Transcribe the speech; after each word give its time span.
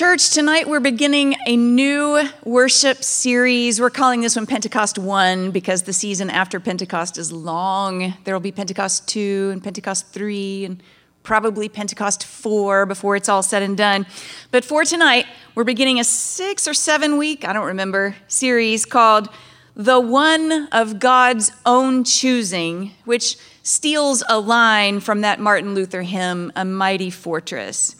Church, 0.00 0.30
tonight 0.30 0.66
we're 0.66 0.80
beginning 0.80 1.36
a 1.46 1.58
new 1.58 2.26
worship 2.46 3.04
series. 3.04 3.82
We're 3.82 3.90
calling 3.90 4.22
this 4.22 4.34
one 4.34 4.46
Pentecost 4.46 4.98
1 4.98 5.50
because 5.50 5.82
the 5.82 5.92
season 5.92 6.30
after 6.30 6.58
Pentecost 6.58 7.18
is 7.18 7.30
long. 7.30 8.14
There 8.24 8.34
will 8.34 8.40
be 8.40 8.50
Pentecost 8.50 9.06
2 9.08 9.50
and 9.52 9.62
Pentecost 9.62 10.08
3 10.08 10.64
and 10.64 10.82
probably 11.22 11.68
Pentecost 11.68 12.24
4 12.24 12.86
before 12.86 13.14
it's 13.14 13.28
all 13.28 13.42
said 13.42 13.62
and 13.62 13.76
done. 13.76 14.06
But 14.50 14.64
for 14.64 14.86
tonight, 14.86 15.26
we're 15.54 15.64
beginning 15.64 16.00
a 16.00 16.04
six 16.04 16.66
or 16.66 16.72
seven 16.72 17.18
week, 17.18 17.46
I 17.46 17.52
don't 17.52 17.66
remember, 17.66 18.16
series 18.26 18.86
called 18.86 19.28
The 19.76 20.00
One 20.00 20.68
of 20.72 20.98
God's 20.98 21.52
Own 21.66 22.04
Choosing, 22.04 22.92
which 23.04 23.36
steals 23.62 24.22
a 24.30 24.40
line 24.40 25.00
from 25.00 25.20
that 25.20 25.40
Martin 25.40 25.74
Luther 25.74 26.00
hymn, 26.00 26.52
A 26.56 26.64
Mighty 26.64 27.10
Fortress. 27.10 27.96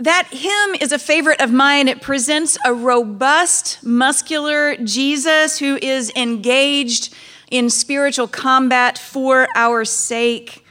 That 0.00 0.26
hymn 0.32 0.74
is 0.80 0.90
a 0.90 0.98
favorite 0.98 1.40
of 1.40 1.52
mine. 1.52 1.86
It 1.86 2.02
presents 2.02 2.58
a 2.64 2.74
robust, 2.74 3.84
muscular 3.84 4.76
Jesus 4.78 5.58
who 5.58 5.78
is 5.80 6.10
engaged 6.16 7.14
in 7.48 7.70
spiritual 7.70 8.26
combat 8.26 8.98
for 8.98 9.46
our 9.54 9.84
sake. 9.84 10.64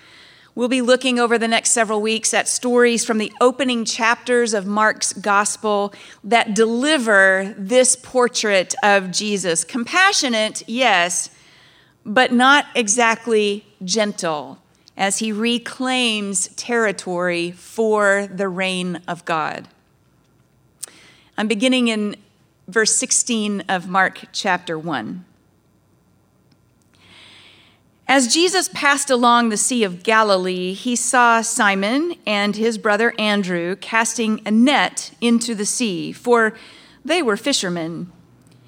We'll 0.55 0.67
be 0.67 0.81
looking 0.81 1.19
over 1.19 1.37
the 1.37 1.47
next 1.47 1.71
several 1.71 2.01
weeks 2.01 2.33
at 2.33 2.49
stories 2.49 3.05
from 3.05 3.17
the 3.17 3.31
opening 3.39 3.85
chapters 3.85 4.53
of 4.53 4.67
Mark's 4.67 5.13
gospel 5.13 5.93
that 6.25 6.53
deliver 6.53 7.55
this 7.57 7.95
portrait 7.95 8.75
of 8.83 9.09
Jesus. 9.09 9.63
Compassionate, 9.63 10.63
yes, 10.67 11.29
but 12.05 12.33
not 12.33 12.65
exactly 12.75 13.65
gentle 13.85 14.59
as 14.95 15.19
he 15.19 15.31
reclaims 15.31 16.47
territory 16.49 17.51
for 17.51 18.27
the 18.27 18.47
reign 18.47 19.01
of 19.07 19.25
God. 19.25 19.67
I'm 21.37 21.47
beginning 21.47 21.87
in 21.87 22.15
verse 22.67 22.95
16 22.95 23.61
of 23.67 23.87
Mark 23.87 24.25
chapter 24.31 24.77
1. 24.77 25.25
As 28.07 28.31
Jesus 28.31 28.69
passed 28.73 29.09
along 29.09 29.49
the 29.49 29.57
Sea 29.57 29.83
of 29.83 30.03
Galilee, 30.03 30.73
he 30.73 30.95
saw 30.95 31.41
Simon 31.41 32.15
and 32.27 32.55
his 32.55 32.77
brother 32.77 33.13
Andrew 33.17 33.75
casting 33.77 34.41
a 34.45 34.51
net 34.51 35.11
into 35.21 35.55
the 35.55 35.65
sea, 35.65 36.11
for 36.11 36.53
they 37.03 37.23
were 37.23 37.37
fishermen. 37.37 38.11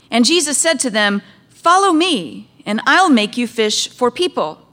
And 0.10 0.26
Jesus 0.26 0.58
said 0.58 0.80
to 0.80 0.90
them, 0.90 1.22
Follow 1.50 1.92
me, 1.92 2.50
and 2.66 2.82
I'll 2.88 3.10
make 3.10 3.38
you 3.38 3.48
fish 3.48 3.90
for 3.90 4.10
people. 4.10 4.65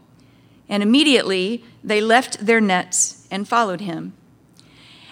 And 0.69 0.83
immediately 0.83 1.65
they 1.85 2.01
left 2.01 2.47
their 2.47 2.61
nets 2.61 3.27
and 3.31 3.49
followed 3.49 3.81
him. 3.81 4.15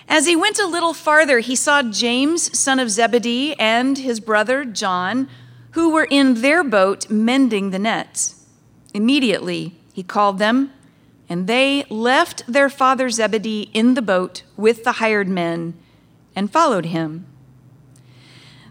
As 0.09 0.27
he 0.27 0.34
went 0.34 0.59
a 0.59 0.67
little 0.67 0.93
farther, 0.93 1.39
he 1.39 1.55
saw 1.55 1.83
James, 1.83 2.59
son 2.59 2.81
of 2.81 2.91
Zebedee, 2.91 3.55
and 3.59 3.97
his 3.98 4.19
brother 4.19 4.65
John, 4.65 5.28
who 5.73 5.91
were 5.91 6.09
in 6.11 6.43
their 6.43 6.65
boat 6.65 7.09
mending 7.09 7.71
the 7.71 7.78
nets. 7.78 8.44
Immediately 8.93 9.77
he 9.93 10.03
called 10.03 10.38
them, 10.38 10.72
and 11.28 11.47
they 11.47 11.84
left 11.88 12.43
their 12.49 12.69
father 12.69 13.09
Zebedee 13.09 13.71
in 13.72 13.94
the 13.94 14.03
boat 14.03 14.43
with 14.56 14.82
the 14.82 14.93
hired 14.93 15.28
men 15.28 15.75
and 16.34 16.50
followed 16.50 16.87
him. 16.87 17.27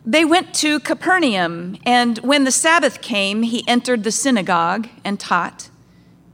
They 0.06 0.26
went 0.26 0.54
to 0.56 0.80
Capernaum, 0.80 1.78
and 1.86 2.18
when 2.20 2.44
the 2.44 2.52
Sabbath 2.52 3.00
came, 3.00 3.44
he 3.44 3.68
entered 3.68 4.04
the 4.04 4.12
synagogue 4.12 4.90
and 5.06 5.20
taught. 5.20 5.70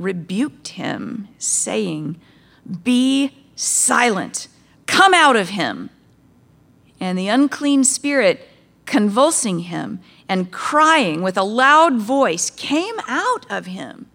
rebuked 0.00 0.68
him, 0.68 1.28
saying, 1.38 2.20
Be 2.82 3.32
silent, 3.54 4.48
come 4.86 5.14
out 5.14 5.36
of 5.36 5.50
him. 5.50 5.90
And 6.98 7.18
the 7.18 7.28
unclean 7.28 7.84
spirit, 7.84 8.48
convulsing 8.86 9.60
him 9.60 10.00
and 10.28 10.50
crying 10.50 11.22
with 11.22 11.36
a 11.36 11.42
loud 11.42 11.96
voice, 11.96 12.50
came 12.50 12.96
out 13.06 13.46
of 13.50 13.66
him. 13.66 14.06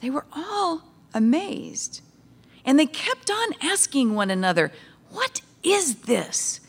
They 0.00 0.10
were 0.10 0.26
all 0.32 0.82
amazed. 1.14 2.00
And 2.64 2.78
they 2.78 2.86
kept 2.86 3.30
on 3.30 3.54
asking 3.60 4.14
one 4.14 4.30
another, 4.30 4.72
What 5.10 5.40
is 5.62 6.02
this? 6.02 6.60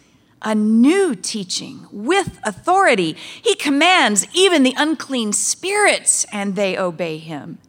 A 0.44 0.56
new 0.56 1.16
teaching 1.16 1.88
with 1.92 2.40
authority. 2.44 3.16
He 3.42 3.56
commands 3.56 4.28
even 4.34 4.64
the 4.64 4.76
unclean 4.78 5.34
spirits, 5.34 6.26
and 6.32 6.56
they 6.56 6.78
obey 6.78 7.18
him. 7.18 7.60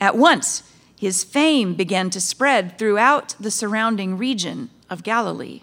At 0.00 0.16
once, 0.16 0.62
his 0.96 1.24
fame 1.24 1.74
began 1.74 2.08
to 2.10 2.20
spread 2.20 2.78
throughout 2.78 3.34
the 3.38 3.50
surrounding 3.50 4.16
region 4.16 4.70
of 4.88 5.02
Galilee. 5.02 5.62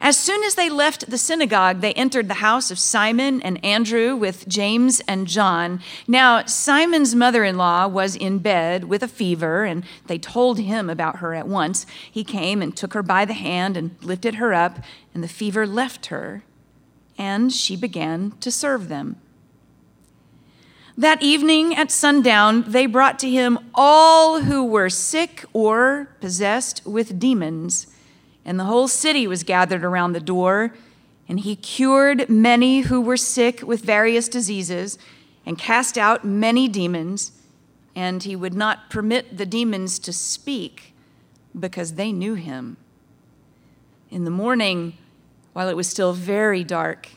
As 0.00 0.16
soon 0.16 0.44
as 0.44 0.54
they 0.54 0.70
left 0.70 1.10
the 1.10 1.18
synagogue, 1.18 1.80
they 1.80 1.92
entered 1.94 2.28
the 2.28 2.34
house 2.34 2.70
of 2.70 2.78
Simon 2.78 3.42
and 3.42 3.62
Andrew 3.64 4.14
with 4.14 4.46
James 4.46 5.00
and 5.08 5.26
John. 5.26 5.80
Now, 6.06 6.44
Simon's 6.46 7.14
mother 7.14 7.42
in 7.42 7.56
law 7.56 7.88
was 7.88 8.14
in 8.14 8.38
bed 8.38 8.84
with 8.84 9.02
a 9.02 9.08
fever, 9.08 9.64
and 9.64 9.84
they 10.06 10.18
told 10.18 10.60
him 10.60 10.88
about 10.88 11.16
her 11.16 11.34
at 11.34 11.48
once. 11.48 11.84
He 12.10 12.22
came 12.22 12.62
and 12.62 12.76
took 12.76 12.94
her 12.94 13.02
by 13.02 13.24
the 13.24 13.34
hand 13.34 13.76
and 13.76 13.96
lifted 14.00 14.36
her 14.36 14.54
up, 14.54 14.78
and 15.12 15.22
the 15.22 15.28
fever 15.28 15.66
left 15.66 16.06
her, 16.06 16.44
and 17.16 17.52
she 17.52 17.76
began 17.76 18.32
to 18.40 18.52
serve 18.52 18.88
them. 18.88 19.16
That 20.96 21.22
evening 21.22 21.74
at 21.74 21.90
sundown, 21.90 22.64
they 22.68 22.86
brought 22.86 23.18
to 23.20 23.30
him 23.30 23.58
all 23.74 24.42
who 24.42 24.64
were 24.64 24.90
sick 24.90 25.44
or 25.52 26.08
possessed 26.20 26.82
with 26.84 27.18
demons 27.18 27.88
and 28.48 28.58
the 28.58 28.64
whole 28.64 28.88
city 28.88 29.26
was 29.26 29.42
gathered 29.42 29.84
around 29.84 30.14
the 30.14 30.20
door. 30.20 30.72
And 31.28 31.40
he 31.40 31.54
cured 31.54 32.30
many 32.30 32.80
who 32.80 32.98
were 32.98 33.18
sick 33.18 33.60
with 33.60 33.82
various 33.82 34.26
diseases 34.26 34.96
and 35.44 35.58
cast 35.58 35.98
out 35.98 36.24
many 36.24 36.66
demons. 36.66 37.32
And 37.94 38.22
he 38.22 38.34
would 38.34 38.54
not 38.54 38.88
permit 38.88 39.36
the 39.36 39.44
demons 39.44 39.98
to 39.98 40.14
speak 40.14 40.94
because 41.60 41.92
they 41.92 42.10
knew 42.10 42.36
him. 42.36 42.78
In 44.10 44.24
the 44.24 44.30
morning, 44.30 44.96
while 45.52 45.68
it 45.68 45.76
was 45.76 45.86
still 45.86 46.14
very 46.14 46.64
dark, 46.64 47.10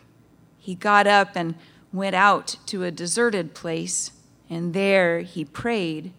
he 0.58 0.76
got 0.76 1.08
up 1.08 1.30
and 1.36 1.56
went 1.94 2.14
out 2.14 2.58
to 2.66 2.84
a 2.84 2.92
deserted 2.92 3.54
place, 3.54 4.12
and 4.50 4.74
there 4.74 5.22
he 5.22 5.46
prayed. 5.46 6.12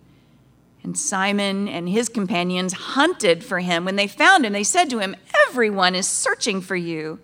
And 0.84 0.98
Simon 0.98 1.68
and 1.68 1.88
his 1.88 2.08
companions 2.08 2.72
hunted 2.72 3.44
for 3.44 3.60
him. 3.60 3.84
When 3.84 3.96
they 3.96 4.08
found 4.08 4.44
him, 4.44 4.52
they 4.52 4.64
said 4.64 4.90
to 4.90 4.98
him, 4.98 5.14
Everyone 5.48 5.94
is 5.94 6.08
searching 6.08 6.60
for 6.60 6.74
you. 6.74 7.20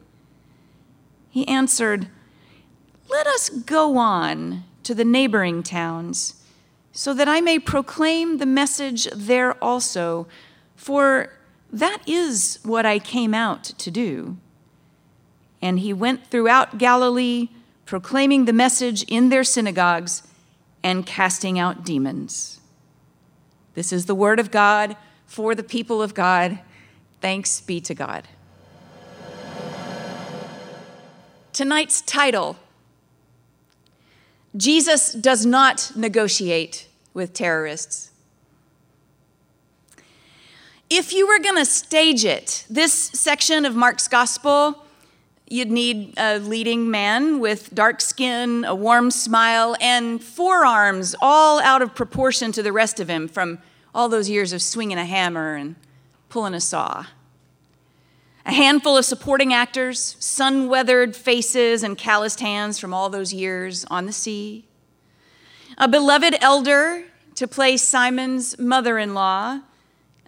He 1.29 1.47
answered, 1.49 2.09
Let 3.09 3.27
us 3.27 3.49
go 3.49 3.97
on 3.97 4.65
to 4.85 4.95
the 4.95 5.05
neighboring 5.05 5.63
towns, 5.63 6.43
so 6.93 7.13
that 7.15 7.29
I 7.29 7.41
may 7.41 7.59
proclaim 7.59 8.39
the 8.39 8.47
message 8.47 9.09
there 9.15 9.53
also, 9.63 10.27
for 10.77 11.33
that 11.73 11.99
is 12.07 12.61
what 12.63 12.87
I 12.87 12.99
came 12.99 13.35
out 13.35 13.65
to 13.65 13.91
do. 13.91 14.37
And 15.61 15.81
he 15.81 15.93
went 15.93 16.29
throughout 16.29 16.79
Galilee, 16.79 17.49
proclaiming 17.85 18.45
the 18.45 18.53
message 18.53 19.03
in 19.05 19.29
their 19.29 19.45
synagogues 19.45 20.23
and 20.83 21.05
casting 21.05 21.59
out 21.59 21.85
demons. 21.85 22.58
This 23.79 23.93
is 23.93 24.07
the 24.07 24.15
word 24.17 24.41
of 24.41 24.51
God 24.51 24.97
for 25.25 25.55
the 25.55 25.63
people 25.63 26.03
of 26.03 26.13
God. 26.13 26.59
Thanks 27.21 27.61
be 27.61 27.81
to 27.83 27.95
God. 27.95 28.27
tonight's 31.53 32.01
title 32.01 32.57
Jesus 34.57 35.13
does 35.13 35.47
not 35.47 35.93
negotiate 35.95 36.89
with 37.15 37.33
terrorists. 37.33 38.11
If 40.91 41.13
you 41.13 41.29
were 41.29 41.39
going 41.39 41.55
to 41.59 41.65
stage 41.65 42.25
it, 42.25 42.67
this 42.69 42.93
section 42.93 43.65
of 43.65 43.77
Mark's 43.77 44.09
gospel, 44.09 44.87
you'd 45.51 45.71
need 45.71 46.15
a 46.17 46.39
leading 46.39 46.91
man 46.91 47.41
with 47.41 47.75
dark 47.75 48.01
skin, 48.01 48.65
a 48.65 48.75
warm 48.75 49.11
smile, 49.11 49.77
and 49.81 50.23
forearms 50.23 51.15
all 51.21 51.61
out 51.61 51.83
of 51.83 51.95
proportion 51.95 52.53
to 52.53 52.63
the 52.63 52.73
rest 52.73 53.01
of 53.01 53.09
him 53.09 53.29
from 53.29 53.59
all 53.95 54.09
those 54.09 54.29
years 54.29 54.53
of 54.53 54.63
swinging 54.63 54.99
a 54.99 55.05
hammer 55.05 55.55
and 55.55 55.77
pulling 56.29 56.55
a 56.55 56.61
saw. 56.61 57.07
A 58.45 58.53
handful 58.53 58.97
of 58.97 59.05
supporting 59.05 59.53
actors, 59.53 60.17
sun 60.19 60.69
weathered 60.69 61.15
faces 61.15 61.83
and 61.83 61.99
calloused 61.99 62.41
hands 62.41 62.79
from 62.79 62.95
all 62.95 63.11
those 63.11 63.33
years 63.33 63.85
on 63.91 64.07
the 64.07 64.13
sea. 64.13 64.65
A 65.77 65.89
beloved 65.89 66.37
elder 66.41 67.05
to 67.35 67.47
play 67.47 67.77
Simon's 67.77 68.59
mother 68.59 68.99
in 68.99 69.15
law 69.15 69.61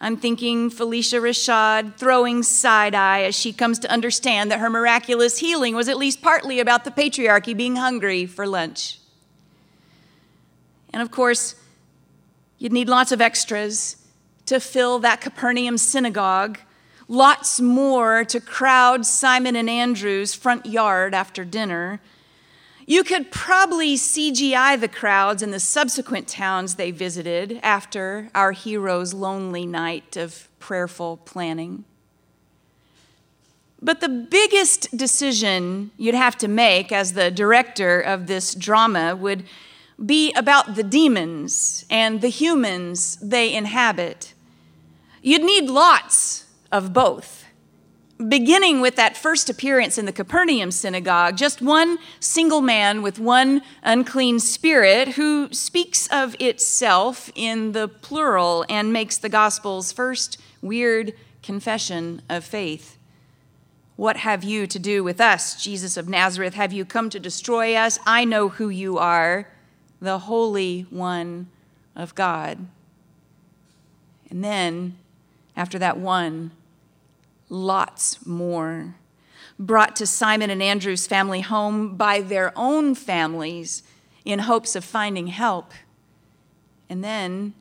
I'm 0.03 0.17
thinking 0.17 0.71
Phylicia 0.71 1.21
Rashad 1.21 1.97
throwing 1.97 2.43
side 2.43 2.95
eye 2.95 3.23
as 3.25 3.35
she 3.35 3.53
comes 3.53 3.79
to 3.81 3.91
understand 3.91 4.51
that 4.51 4.61
her 4.61 4.71
miraculous 4.71 5.39
healing 5.39 5.75
was 5.75 5.89
at 5.89 5.99
least 5.99 6.23
partly 6.23 6.59
about 6.59 6.85
the 6.85 6.91
patriarchy 6.91 7.55
being 7.55 7.77
hungry 7.77 8.25
for 8.25 8.47
lunch. 8.47 8.99
And 10.93 11.03
of 11.03 11.11
course, 11.11 11.55
you'd 12.59 12.73
need 12.73 12.89
lots 12.89 13.13
of 13.13 13.21
extras 13.21 13.97
to 14.47 14.59
fill 14.59 14.99
that 15.01 15.21
Capernaum 15.21 15.77
synagogue, 15.77 16.59
lots 17.07 17.61
more 17.61 18.25
to 18.25 18.41
crowd 18.41 19.05
Simon 19.05 19.55
and 19.55 19.69
Andrew's 19.69 20.33
front 20.33 20.65
yard 20.65 21.15
after 21.15 21.45
dinner 21.45 22.01
you 22.91 23.05
could 23.05 23.31
probably 23.31 23.95
CGI 23.95 24.81
the 24.81 24.89
crowds 24.89 25.45
in 25.45 25.53
the 25.53 25.61
subsequent 25.61 26.27
towns 26.27 26.75
they 26.75 26.91
visited 26.91 27.61
after 27.63 28.29
our 28.35 28.51
hero's 28.51 29.15
lonely 29.15 29.65
night 29.65 30.17
of 30.17 30.49
prayerful 30.59 31.19
planning. 31.19 31.85
But 33.81 34.01
the 34.01 34.09
biggest 34.09 34.97
decision 34.97 35.93
you'd 35.99 36.17
have 36.17 36.37
to 36.39 36.49
make 36.49 36.91
as 36.91 37.13
the 37.13 37.31
director 37.31 38.01
of 38.01 38.27
this 38.27 38.57
drama 38.57 39.15
would 39.15 39.45
be 40.05 40.33
about 40.33 40.75
the 40.75 40.83
demons 40.83 41.85
and 41.91 42.21
the 42.21 42.29
humans 42.29 43.19
they 43.23 43.55
inhabit. 43.55 44.35
You'd 45.23 45.45
need 45.45 45.71
lots 45.71 46.47
of 46.73 46.93
both 46.93 47.45
beginning 48.29 48.81
with 48.81 48.97
that 48.97 49.17
first 49.17 49.49
appearance 49.49 49.97
in 49.97 50.05
the 50.05 50.13
Capernaum 50.13 50.71
synagogue, 50.71 51.37
just 51.37 51.63
one 51.63 51.99
single 52.19 52.61
man 52.61 53.03
with 53.03 53.19
one 53.19 53.63
unclean 53.83 54.39
spirit 54.41 55.09
who 55.09 55.49
speaks 55.53 56.07
of 56.09 56.37
itself 56.39 57.31
in 57.35 57.73
the 57.73 57.89
plural 57.89 58.65
and 58.69 58.93
makes 58.93 59.17
the 59.17 59.29
gospel's 59.29 59.93
first 59.93 60.39
weird 60.61 61.15
confession 61.43 62.21
of 62.29 62.45
faith. 62.45 62.99
What 63.97 64.19
have 64.19 64.45
you 64.45 64.67
to 64.67 64.79
do 64.79 65.05
with 65.05 65.21
us, 65.21 65.63
Jesus 65.63 65.97
of 65.97 66.09
Nazareth? 66.09 66.55
Have 66.55 66.73
you 66.73 66.85
come 66.85 67.11
to 67.11 67.21
destroy 67.21 67.75
us? 67.75 67.99
I 68.07 68.25
know 68.25 68.49
who 68.49 68.69
you 68.69 68.99
are, 68.99 69.49
the 70.01 70.21
Holy 70.21 70.87
One 70.91 71.49
of 71.95 72.15
God. 72.15 72.67
And 74.31 74.43
then, 74.45 74.97
after 75.57 75.79
that 75.79 75.99
one, 75.99 76.53
lots 77.51 78.25
more, 78.25 78.95
brought 79.59 79.95
to 79.97 80.07
Simon 80.07 80.49
and 80.49 80.63
Andrew's 80.63 81.07
family 81.07 81.43
home 81.43 81.97
by 81.97 82.23
their 82.23 82.53
own 82.57 82.95
families 82.95 83.83
in 84.25 84.39
hopes 84.41 84.75
of 84.75 84.85
finding 84.85 85.27
help. 85.27 85.73
And 86.89 87.05
then 87.05 87.55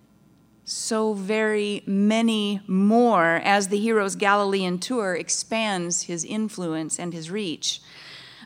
so 0.64 1.14
very 1.14 1.82
many 1.88 2.62
more 2.68 3.42
as 3.44 3.68
the 3.68 3.80
hero's 3.80 4.16
Galilean 4.16 4.78
tour 4.78 5.16
expands 5.16 6.04
his 6.04 6.24
influence 6.24 7.00
and 7.00 7.12
his 7.12 7.32
reach. 7.32 7.82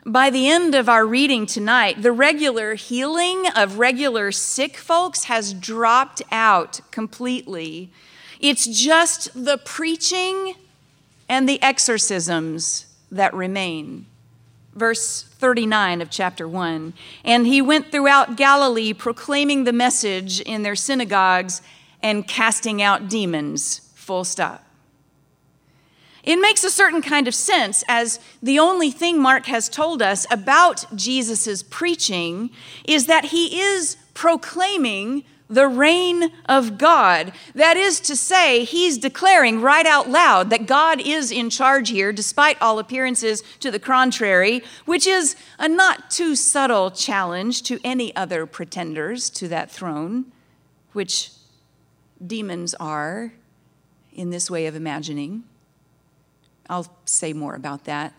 By 0.06 0.30
the 0.30 0.48
end 0.48 0.74
of 0.74 0.88
our 0.88 1.06
reading 1.06 1.46
tonight, 1.46 2.02
the 2.02 2.12
regular 2.12 2.74
healing 2.74 3.44
of 3.54 3.78
regular 3.78 4.32
sick 4.32 4.76
folks 4.76 5.24
has 5.24 5.54
dropped 5.54 6.22
out 6.30 6.80
completely. 6.90 7.90
It's 8.40 8.66
just 8.66 9.30
the 9.34 9.58
preaching 9.58 10.54
and 11.28 11.48
the 11.48 11.62
exorcisms 11.62 12.86
that 13.10 13.34
remain. 13.34 14.06
Verse 14.74 15.22
39 15.22 16.02
of 16.02 16.10
chapter 16.10 16.48
1. 16.48 16.94
And 17.24 17.46
he 17.46 17.62
went 17.62 17.92
throughout 17.92 18.36
Galilee 18.36 18.92
proclaiming 18.92 19.64
the 19.64 19.72
message 19.72 20.40
in 20.40 20.62
their 20.62 20.74
synagogues 20.74 21.62
and 22.02 22.26
casting 22.26 22.82
out 22.82 23.08
demons. 23.08 23.90
Full 23.94 24.24
stop. 24.24 24.64
It 26.24 26.36
makes 26.36 26.64
a 26.64 26.70
certain 26.70 27.02
kind 27.02 27.28
of 27.28 27.34
sense 27.34 27.84
as 27.86 28.18
the 28.42 28.58
only 28.58 28.90
thing 28.90 29.20
Mark 29.20 29.46
has 29.46 29.68
told 29.68 30.00
us 30.00 30.26
about 30.30 30.86
Jesus' 30.96 31.62
preaching 31.62 32.50
is 32.84 33.06
that 33.06 33.26
he 33.26 33.60
is 33.60 33.96
proclaiming 34.14 35.24
the 35.48 35.68
reign 35.68 36.32
of 36.46 36.78
God. 36.78 37.32
That 37.54 37.76
is 37.76 38.00
to 38.00 38.16
say, 38.16 38.64
he's 38.64 38.98
declaring 38.98 39.60
right 39.60 39.86
out 39.86 40.08
loud 40.08 40.50
that 40.50 40.66
God 40.66 41.00
is 41.00 41.30
in 41.30 41.50
charge 41.50 41.90
here, 41.90 42.12
despite 42.12 42.60
all 42.60 42.78
appearances 42.78 43.42
to 43.60 43.70
the 43.70 43.78
contrary, 43.78 44.62
which 44.84 45.06
is 45.06 45.36
a 45.58 45.68
not 45.68 46.10
too 46.10 46.34
subtle 46.34 46.90
challenge 46.90 47.62
to 47.64 47.78
any 47.84 48.14
other 48.16 48.46
pretenders 48.46 49.28
to 49.30 49.48
that 49.48 49.70
throne, 49.70 50.32
which 50.92 51.30
demons 52.24 52.74
are 52.74 53.32
in 54.12 54.30
this 54.30 54.50
way 54.50 54.66
of 54.66 54.74
imagining. 54.74 55.44
I'll 56.68 56.96
say 57.04 57.32
more 57.32 57.54
about 57.54 57.84
that 57.84 58.14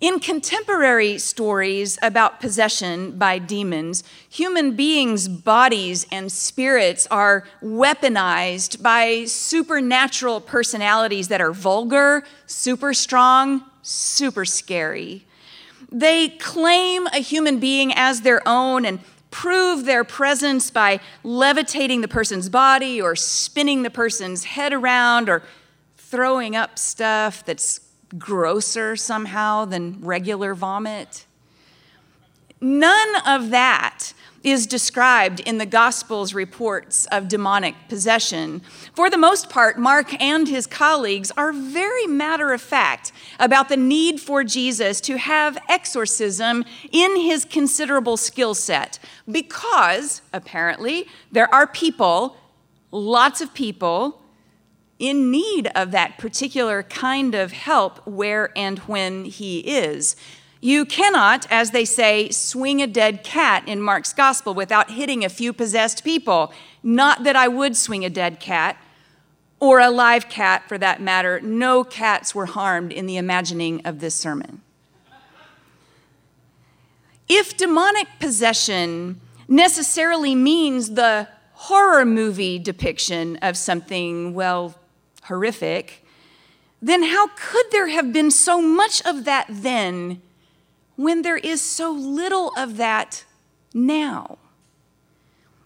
in 0.00 0.20
contemporary 0.20 1.16
stories 1.18 1.98
about 2.02 2.38
possession 2.38 3.16
by 3.16 3.38
demons, 3.38 4.04
human 4.28 4.76
beings' 4.76 5.26
bodies 5.26 6.06
and 6.12 6.30
spirits 6.30 7.06
are 7.10 7.44
weaponized 7.62 8.82
by 8.82 9.24
supernatural 9.24 10.40
personalities 10.42 11.28
that 11.28 11.40
are 11.40 11.52
vulgar, 11.52 12.24
super 12.46 12.92
strong, 12.92 13.62
super 13.80 14.44
scary. 14.44 15.24
They 15.90 16.28
claim 16.28 17.06
a 17.06 17.20
human 17.20 17.58
being 17.58 17.92
as 17.94 18.20
their 18.20 18.46
own 18.46 18.84
and 18.84 19.00
prove 19.30 19.86
their 19.86 20.04
presence 20.04 20.70
by 20.70 21.00
levitating 21.22 22.02
the 22.02 22.08
person's 22.08 22.50
body 22.50 23.00
or 23.00 23.16
spinning 23.16 23.82
the 23.82 23.90
person's 23.90 24.44
head 24.44 24.74
around 24.74 25.30
or 25.30 25.42
throwing 25.96 26.54
up 26.54 26.78
stuff 26.78 27.44
that's 27.44 27.80
grosser 28.18 28.96
somehow 28.96 29.64
than 29.64 29.98
regular 30.00 30.54
vomit. 30.54 31.26
None 32.60 33.16
of 33.26 33.50
that 33.50 34.12
is 34.42 34.66
described 34.66 35.40
in 35.40 35.58
the 35.58 35.66
Gospel's 35.66 36.32
reports 36.32 37.06
of 37.06 37.26
demonic 37.26 37.74
possession. 37.88 38.60
For 38.94 39.10
the 39.10 39.18
most 39.18 39.50
part, 39.50 39.76
Mark 39.76 40.18
and 40.22 40.46
his 40.46 40.68
colleagues 40.68 41.32
are 41.36 41.52
very 41.52 42.06
matter 42.06 42.52
of 42.52 42.62
fact 42.62 43.10
about 43.40 43.68
the 43.68 43.76
need 43.76 44.20
for 44.20 44.44
Jesus 44.44 45.00
to 45.02 45.18
have 45.18 45.58
exorcism 45.68 46.64
in 46.92 47.16
his 47.16 47.44
considerable 47.44 48.16
skill 48.16 48.54
set, 48.54 49.00
because 49.28 50.22
apparently 50.32 51.08
there 51.32 51.52
are 51.52 51.66
people, 51.66 52.36
lots 52.92 53.40
of 53.40 53.52
people, 53.52 54.22
in 54.98 55.30
need 55.30 55.70
of 55.74 55.90
that 55.90 56.18
particular 56.18 56.82
kind 56.82 57.34
of 57.34 57.52
help 57.52 58.06
where 58.06 58.50
and 58.56 58.78
when 58.80 59.24
he 59.24 59.60
is. 59.60 60.16
You 60.60 60.84
cannot, 60.84 61.46
as 61.50 61.70
they 61.70 61.84
say, 61.84 62.30
swing 62.30 62.80
a 62.80 62.86
dead 62.86 63.22
cat 63.22 63.68
in 63.68 63.80
Mark's 63.80 64.12
gospel 64.12 64.54
without 64.54 64.92
hitting 64.92 65.24
a 65.24 65.28
few 65.28 65.52
possessed 65.52 66.02
people. 66.02 66.52
Not 66.82 67.24
that 67.24 67.36
I 67.36 67.46
would 67.46 67.76
swing 67.76 68.04
a 68.04 68.10
dead 68.10 68.40
cat, 68.40 68.78
or 69.60 69.80
a 69.80 69.90
live 69.90 70.28
cat 70.28 70.68
for 70.68 70.78
that 70.78 71.00
matter. 71.00 71.40
No 71.40 71.84
cats 71.84 72.34
were 72.34 72.46
harmed 72.46 72.92
in 72.92 73.06
the 73.06 73.16
imagining 73.16 73.80
of 73.86 74.00
this 74.00 74.14
sermon. 74.14 74.62
If 77.28 77.56
demonic 77.56 78.06
possession 78.20 79.20
necessarily 79.48 80.34
means 80.34 80.90
the 80.90 81.28
horror 81.52 82.04
movie 82.04 82.58
depiction 82.58 83.36
of 83.38 83.56
something, 83.56 84.34
well, 84.34 84.74
horrific, 85.26 86.04
then 86.82 87.04
how 87.04 87.28
could 87.36 87.66
there 87.70 87.88
have 87.88 88.12
been 88.12 88.30
so 88.30 88.60
much 88.60 89.04
of 89.06 89.24
that 89.24 89.46
then 89.48 90.20
when 90.96 91.22
there 91.22 91.36
is 91.36 91.60
so 91.60 91.90
little 91.90 92.52
of 92.56 92.76
that 92.76 93.24
now? 93.72 94.38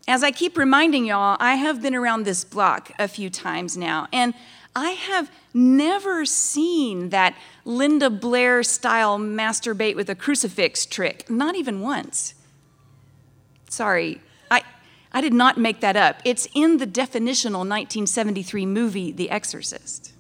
As 0.09 0.23
I 0.25 0.31
keep 0.31 0.59
reminding 0.59 1.07
y'all, 1.07 1.37
I 1.41 1.55
have 1.55 1.83
been 1.83 1.95
around 1.95 2.25
this 2.25 2.45
block 2.45 2.91
a 2.99 3.07
few 3.07 3.31
times 3.31 3.77
now, 3.77 4.09
and 4.13 4.35
I 4.75 4.91
have 4.91 5.31
never 5.53 6.25
seen 6.25 7.11
that 7.11 7.37
Linda 7.65 8.09
Blair 8.09 8.63
style 8.63 9.19
masturbate 9.19 9.97
with 9.97 10.09
a 10.09 10.15
crucifix 10.15 10.87
trick, 10.87 11.29
not 11.29 11.55
even 11.55 11.81
once. 11.81 12.35
Sorry, 13.69 14.21
I, 15.13 15.21
did 15.21 15.33
not 15.33 15.59
make 15.59 15.81
that 15.81 15.97
up. 15.97 16.21
It's 16.25 16.49
in 16.55 16.79
the 16.79 16.87
definitional 16.87 17.67
1973 17.67 18.67
movie, 18.67 19.13
The 19.13 19.31
Exorcist. 19.31 20.13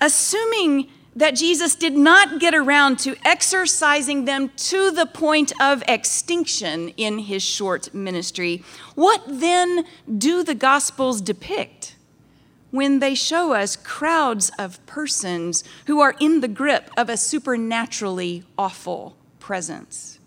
Assuming 0.00 0.88
that 1.16 1.36
Jesus 1.36 1.74
did 1.74 1.94
not 1.94 2.40
get 2.40 2.54
around 2.54 2.98
to 3.00 3.16
exorcising 3.24 4.24
them 4.24 4.50
to 4.56 4.90
the 4.90 5.06
point 5.06 5.52
of 5.60 5.82
extinction 5.86 6.88
in 6.96 7.18
his 7.20 7.42
short 7.42 7.94
ministry, 7.94 8.62
what 8.94 9.22
then 9.26 9.84
do 10.18 10.42
the 10.42 10.54
Gospels 10.54 11.20
depict 11.20 11.96
when 12.70 12.98
they 12.98 13.14
show 13.14 13.52
us 13.52 13.76
crowds 13.76 14.50
of 14.58 14.84
persons 14.86 15.62
who 15.86 16.00
are 16.00 16.16
in 16.18 16.40
the 16.40 16.48
grip 16.48 16.90
of 16.96 17.08
a 17.08 17.16
supernaturally 17.16 18.42
awful 18.58 19.16
presence? 19.38 20.18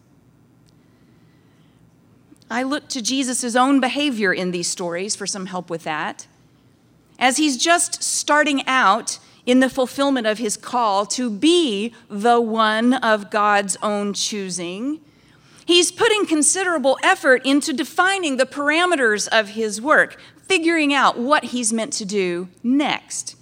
I 2.49 2.63
look 2.63 2.87
to 2.89 3.01
Jesus' 3.01 3.55
own 3.55 3.79
behavior 3.79 4.33
in 4.33 4.51
these 4.51 4.67
stories 4.67 5.15
for 5.15 5.27
some 5.27 5.47
help 5.47 5.69
with 5.69 5.83
that. 5.83 6.27
As 7.19 7.37
he's 7.37 7.57
just 7.57 8.03
starting 8.03 8.65
out, 8.67 9.19
in 9.47 9.61
the 9.61 9.69
fulfillment 9.69 10.27
of 10.27 10.37
his 10.37 10.57
call 10.57 11.05
to 11.05 11.31
be 11.31 11.93
the 12.09 12.39
one 12.39 12.93
of 12.95 13.31
God's 13.31 13.77
own 13.81 14.13
choosing. 14.13 14.99
He's 15.65 15.91
putting 15.91 16.25
considerable 16.25 16.99
effort 17.01 17.45
into 17.45 17.71
defining 17.71 18.35
the 18.35 18.45
parameters 18.45 19.27
of 19.29 19.49
his 19.49 19.81
work, 19.81 20.19
figuring 20.47 20.93
out 20.93 21.17
what 21.17 21.45
he's 21.45 21.71
meant 21.71 21.93
to 21.93 22.05
do 22.05 22.49
next. 22.61 23.36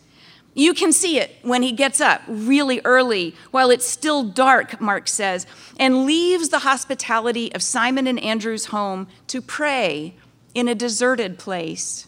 You 0.57 0.74
can 0.74 0.93
see 0.93 1.19
it 1.19 1.35
when 1.41 1.63
he 1.63 1.74
gets 1.74 2.00
up 2.00 2.21
really 2.27 2.79
early 2.85 3.35
while 3.51 3.69
it's 3.69 3.85
still 3.85 4.24
dark, 4.24 4.79
Mark 4.79 5.09
says, 5.09 5.45
and 5.77 6.05
leaves 6.05 6.47
the 6.47 6.59
hospitality 6.59 7.53
of 7.53 7.62
Simon 7.62 8.07
and 8.07 8.17
Andrew's 8.21 8.67
home 8.67 9.07
to 9.27 9.41
pray 9.41 10.15
in 10.53 10.69
a 10.69 10.74
deserted 10.74 11.38
place. 11.38 12.07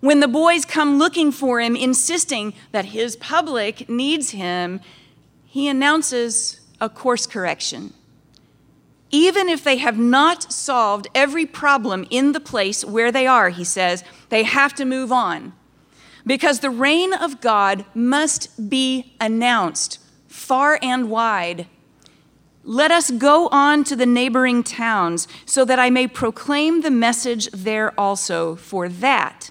When 0.00 0.20
the 0.20 0.28
boys 0.28 0.66
come 0.66 0.98
looking 0.98 1.32
for 1.32 1.58
him, 1.58 1.74
insisting 1.74 2.52
that 2.70 2.84
his 2.84 3.16
public 3.16 3.88
needs 3.88 4.30
him, 4.30 4.80
he 5.46 5.68
announces 5.68 6.60
a 6.82 6.90
course 6.90 7.26
correction. 7.26 7.94
Even 9.10 9.48
if 9.48 9.64
they 9.64 9.78
have 9.78 9.98
not 9.98 10.52
solved 10.52 11.08
every 11.14 11.46
problem 11.46 12.06
in 12.10 12.32
the 12.32 12.40
place 12.40 12.84
where 12.84 13.10
they 13.10 13.26
are, 13.26 13.48
he 13.48 13.64
says, 13.64 14.04
they 14.28 14.42
have 14.42 14.74
to 14.74 14.84
move 14.84 15.10
on. 15.10 15.54
Because 16.28 16.60
the 16.60 16.68
reign 16.68 17.14
of 17.14 17.40
God 17.40 17.86
must 17.94 18.68
be 18.68 19.14
announced 19.18 19.98
far 20.28 20.78
and 20.82 21.08
wide. 21.08 21.66
Let 22.62 22.90
us 22.90 23.10
go 23.10 23.48
on 23.48 23.82
to 23.84 23.96
the 23.96 24.04
neighboring 24.04 24.62
towns 24.62 25.26
so 25.46 25.64
that 25.64 25.78
I 25.78 25.88
may 25.88 26.06
proclaim 26.06 26.82
the 26.82 26.90
message 26.90 27.48
there 27.50 27.98
also, 27.98 28.56
for 28.56 28.90
that 28.90 29.50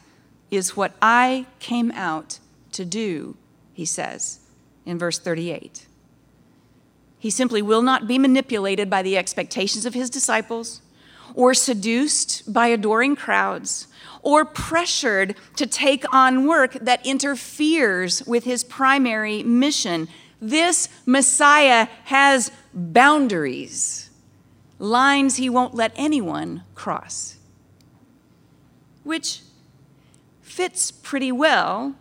is 0.52 0.78
what 0.78 0.94
I 1.02 1.48
came 1.58 1.92
out 1.94 2.38
to 2.74 2.86
do, 2.86 3.36
he 3.74 3.84
says 3.84 4.42
in 4.86 5.00
verse 5.00 5.18
38. 5.18 5.88
He 7.18 7.32
simply 7.32 7.64
will 7.64 7.82
not 7.82 8.08
be 8.08 8.20
manipulated 8.20 8.88
by 8.88 9.02
the 9.02 9.18
expectations 9.18 9.88
of 9.88 9.96
his 9.96 10.12
disciples, 10.12 10.84
or 11.34 11.56
seduced 11.56 12.54
by 12.54 12.68
adoring 12.68 13.16
crowds, 13.16 13.88
or 14.22 14.46
pressured 14.46 15.36
to 15.56 15.66
take 15.66 16.12
on 16.14 16.46
work 16.46 16.74
that 16.74 17.06
interferes 17.06 18.24
with 18.26 18.44
his 18.44 18.64
primary 18.64 19.44
mission. 19.44 20.08
This 20.42 20.90
Messiah 21.06 21.88
has 22.06 22.52
boundaries, 22.74 24.10
lines 24.80 25.38
he 25.38 25.50
won't 25.50 25.74
let 25.74 25.92
anyone 25.96 26.64
cross, 26.76 27.38
which 29.04 29.42
fits 30.42 30.92
pretty 30.92 31.32
well 31.32 31.96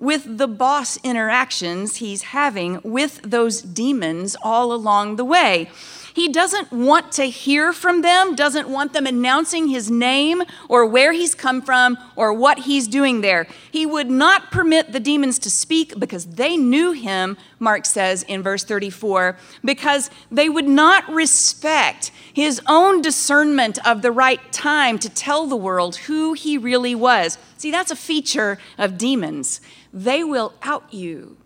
with 0.00 0.38
the 0.38 0.48
boss 0.48 0.98
interactions 1.04 1.96
he's 1.96 2.22
having 2.22 2.80
with 2.82 3.20
those 3.22 3.60
demons 3.60 4.34
all 4.42 4.72
along 4.72 5.16
the 5.16 5.24
way. 5.24 5.68
He 6.14 6.28
doesn't 6.28 6.72
want 6.72 7.12
to 7.12 7.24
hear 7.24 7.72
from 7.72 8.02
them, 8.02 8.34
doesn't 8.34 8.68
want 8.68 8.92
them 8.92 9.06
announcing 9.06 9.68
his 9.68 9.90
name 9.90 10.42
or 10.68 10.86
where 10.86 11.12
he's 11.12 11.34
come 11.34 11.62
from 11.62 11.98
or 12.16 12.32
what 12.32 12.60
he's 12.60 12.88
doing 12.88 13.20
there. 13.20 13.46
He 13.70 13.86
would 13.86 14.10
not 14.10 14.50
permit 14.50 14.92
the 14.92 15.00
demons 15.00 15.38
to 15.40 15.50
speak 15.50 15.98
because 15.98 16.26
they 16.26 16.56
knew 16.56 16.92
him, 16.92 17.36
Mark 17.58 17.86
says 17.86 18.22
in 18.24 18.42
verse 18.42 18.64
34, 18.64 19.36
because 19.64 20.10
they 20.30 20.48
would 20.48 20.68
not 20.68 21.08
respect 21.08 22.10
his 22.32 22.60
own 22.66 23.02
discernment 23.02 23.78
of 23.86 24.02
the 24.02 24.12
right 24.12 24.52
time 24.52 24.98
to 24.98 25.08
tell 25.08 25.46
the 25.46 25.56
world 25.56 25.96
who 25.96 26.32
he 26.32 26.58
really 26.58 26.94
was. 26.94 27.38
See, 27.56 27.70
that's 27.70 27.90
a 27.90 27.96
feature 27.96 28.58
of 28.78 28.98
demons. 28.98 29.60
They 29.92 30.24
will 30.24 30.54
out 30.62 30.92
you 30.92 31.36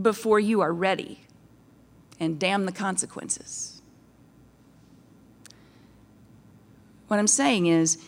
before 0.00 0.38
you 0.38 0.60
are 0.60 0.72
ready, 0.72 1.24
and 2.20 2.38
damn 2.38 2.66
the 2.66 2.72
consequences. 2.72 3.77
What 7.08 7.18
I'm 7.18 7.26
saying 7.26 7.66
is, 7.66 7.98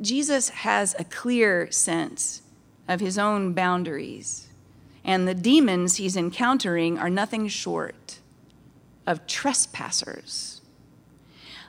Jesus 0.00 0.48
has 0.48 0.96
a 0.98 1.04
clear 1.04 1.70
sense 1.70 2.42
of 2.88 3.00
his 3.00 3.18
own 3.18 3.52
boundaries, 3.52 4.48
and 5.04 5.28
the 5.28 5.34
demons 5.34 5.96
he's 5.96 6.16
encountering 6.16 6.98
are 6.98 7.10
nothing 7.10 7.48
short 7.48 8.18
of 9.06 9.26
trespassers. 9.26 10.60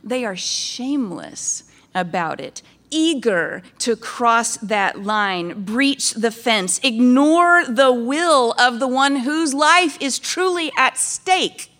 They 0.03 0.25
are 0.25 0.35
shameless 0.35 1.63
about 1.93 2.39
it, 2.39 2.61
eager 2.89 3.61
to 3.79 3.95
cross 3.95 4.57
that 4.57 5.03
line, 5.03 5.63
breach 5.63 6.13
the 6.13 6.31
fence, 6.31 6.79
ignore 6.83 7.65
the 7.65 7.91
will 7.91 8.53
of 8.53 8.79
the 8.79 8.87
one 8.87 9.17
whose 9.17 9.53
life 9.53 9.97
is 10.01 10.19
truly 10.19 10.71
at 10.77 10.97
stake. 10.97 11.71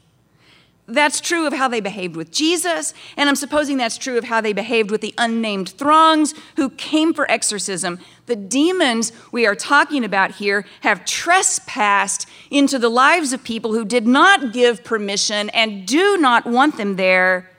That's 0.89 1.19
true 1.19 1.45
of 1.45 1.51
how 1.51 1.67
they 1.67 1.81
behaved 1.81 2.15
with 2.15 2.31
Jesus, 2.31 2.93
and 3.17 3.27
I'm 3.27 3.35
supposing 3.35 3.75
that's 3.75 3.97
true 3.97 4.17
of 4.17 4.23
how 4.23 4.39
they 4.39 4.53
behaved 4.53 4.89
with 4.89 5.01
the 5.01 5.13
unnamed 5.17 5.69
throngs 5.69 6.33
who 6.55 6.69
came 6.69 7.13
for 7.13 7.29
exorcism. 7.29 7.99
The 8.25 8.37
demons 8.37 9.11
we 9.33 9.45
are 9.45 9.55
talking 9.55 10.05
about 10.05 10.31
here 10.31 10.65
have 10.81 11.03
trespassed 11.03 12.25
into 12.49 12.79
the 12.79 12.87
lives 12.87 13.33
of 13.33 13.43
people 13.43 13.73
who 13.73 13.83
did 13.83 14.07
not 14.07 14.53
give 14.53 14.85
permission 14.85 15.49
and 15.49 15.85
do 15.85 16.15
not 16.15 16.45
want 16.45 16.77
them 16.77 16.95
there 16.95 17.51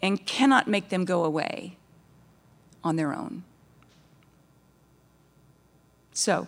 and 0.00 0.24
cannot 0.24 0.68
make 0.68 0.90
them 0.90 1.04
go 1.04 1.24
away 1.24 1.76
on 2.84 2.94
their 2.94 3.12
own. 3.12 3.42
So, 6.12 6.46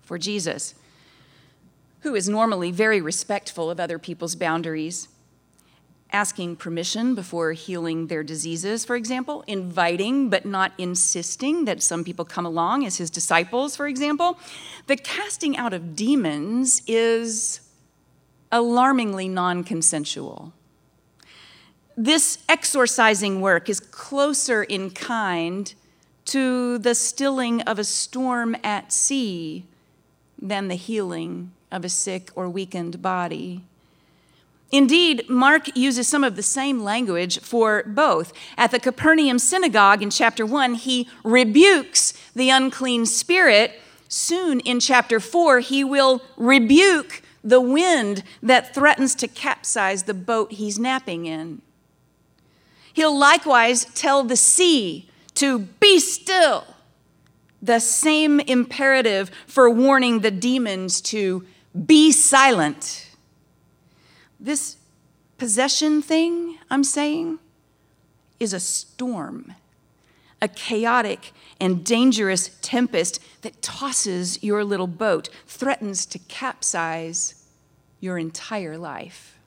for 0.00 0.16
Jesus, 0.16 0.74
who 2.00 2.14
is 2.14 2.28
normally 2.28 2.70
very 2.70 3.00
respectful 3.00 3.70
of 3.70 3.80
other 3.80 3.98
people's 3.98 4.34
boundaries, 4.34 5.08
asking 6.12 6.56
permission 6.56 7.14
before 7.14 7.52
healing 7.52 8.06
their 8.06 8.22
diseases, 8.22 8.84
for 8.84 8.96
example, 8.96 9.44
inviting 9.46 10.30
but 10.30 10.46
not 10.46 10.72
insisting 10.78 11.64
that 11.64 11.82
some 11.82 12.04
people 12.04 12.24
come 12.24 12.46
along 12.46 12.86
as 12.86 12.96
his 12.96 13.10
disciples, 13.10 13.76
for 13.76 13.86
example. 13.86 14.38
The 14.86 14.96
casting 14.96 15.56
out 15.56 15.74
of 15.74 15.96
demons 15.96 16.82
is 16.86 17.60
alarmingly 18.50 19.28
non 19.28 19.64
consensual. 19.64 20.52
This 21.96 22.38
exorcising 22.48 23.40
work 23.40 23.68
is 23.68 23.80
closer 23.80 24.62
in 24.62 24.90
kind 24.90 25.74
to 26.26 26.78
the 26.78 26.94
stilling 26.94 27.60
of 27.62 27.78
a 27.78 27.84
storm 27.84 28.56
at 28.62 28.92
sea 28.92 29.66
than 30.40 30.68
the 30.68 30.76
healing 30.76 31.50
of 31.70 31.84
a 31.84 31.88
sick 31.88 32.30
or 32.34 32.48
weakened 32.48 33.02
body. 33.02 33.62
Indeed, 34.70 35.28
Mark 35.30 35.74
uses 35.76 36.06
some 36.06 36.22
of 36.24 36.36
the 36.36 36.42
same 36.42 36.84
language 36.84 37.40
for 37.40 37.82
both. 37.84 38.32
At 38.56 38.70
the 38.70 38.78
Capernaum 38.78 39.38
synagogue 39.38 40.02
in 40.02 40.10
chapter 40.10 40.44
1, 40.44 40.74
he 40.74 41.08
rebukes 41.24 42.12
the 42.34 42.50
unclean 42.50 43.06
spirit. 43.06 43.80
Soon 44.08 44.60
in 44.60 44.78
chapter 44.80 45.20
4, 45.20 45.60
he 45.60 45.82
will 45.84 46.22
rebuke 46.36 47.22
the 47.42 47.60
wind 47.60 48.22
that 48.42 48.74
threatens 48.74 49.14
to 49.14 49.28
capsize 49.28 50.02
the 50.02 50.14
boat 50.14 50.52
he's 50.52 50.78
napping 50.78 51.24
in. 51.24 51.62
He'll 52.92 53.16
likewise 53.16 53.86
tell 53.94 54.22
the 54.22 54.36
sea 54.36 55.08
to 55.36 55.60
be 55.60 55.98
still, 56.00 56.64
the 57.62 57.78
same 57.78 58.40
imperative 58.40 59.30
for 59.46 59.70
warning 59.70 60.20
the 60.20 60.30
demons 60.30 61.00
to 61.00 61.46
be 61.86 62.12
silent. 62.12 63.10
This 64.40 64.76
possession 65.36 66.02
thing 66.02 66.58
I'm 66.70 66.84
saying 66.84 67.38
is 68.40 68.52
a 68.52 68.60
storm, 68.60 69.54
a 70.40 70.48
chaotic 70.48 71.32
and 71.60 71.84
dangerous 71.84 72.50
tempest 72.62 73.20
that 73.42 73.60
tosses 73.62 74.42
your 74.42 74.64
little 74.64 74.86
boat, 74.86 75.28
threatens 75.46 76.06
to 76.06 76.18
capsize 76.20 77.44
your 78.00 78.18
entire 78.18 78.78
life. 78.78 79.38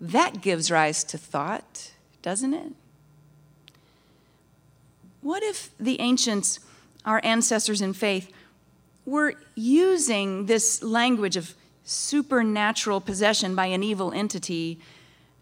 That 0.00 0.40
gives 0.40 0.70
rise 0.70 1.02
to 1.04 1.18
thought, 1.18 1.92
doesn't 2.22 2.54
it? 2.54 2.72
What 5.20 5.42
if 5.42 5.70
the 5.78 6.00
ancients, 6.00 6.60
our 7.04 7.20
ancestors 7.24 7.80
in 7.80 7.92
faith, 7.92 8.32
were 9.08 9.34
using 9.54 10.46
this 10.46 10.82
language 10.82 11.36
of 11.36 11.54
supernatural 11.84 13.00
possession 13.00 13.54
by 13.54 13.66
an 13.66 13.82
evil 13.82 14.12
entity 14.12 14.78